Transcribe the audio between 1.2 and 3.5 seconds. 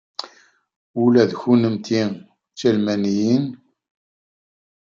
d kennemti d Talmaniyin?